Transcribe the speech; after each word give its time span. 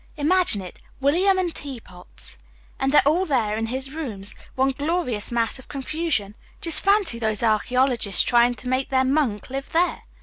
Imagine 0.17 0.61
it 0.63 0.79
William 0.99 1.37
and 1.37 1.53
teapots! 1.53 2.35
And 2.79 2.91
they're 2.91 3.03
all 3.07 3.23
there 3.23 3.55
in 3.55 3.67
his 3.67 3.93
rooms 3.93 4.33
one 4.55 4.71
glorious 4.71 5.31
mass 5.31 5.59
of 5.59 5.67
confusion. 5.67 6.33
Just 6.59 6.83
fancy 6.83 7.19
those 7.19 7.43
archaeologists 7.43 8.23
trying 8.23 8.55
to 8.55 8.67
make 8.67 8.89
their 8.89 9.03
'monk' 9.03 9.51
live 9.51 9.69
there! 9.69 10.01